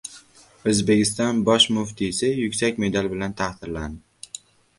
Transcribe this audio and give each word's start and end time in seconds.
O‘zbekiston 0.71 1.41
bosh 1.49 1.67
muftiysi 1.75 2.31
yuksak 2.41 2.81
medal 2.85 3.11
bilan 3.15 3.37
taqdirlandi 3.45 4.37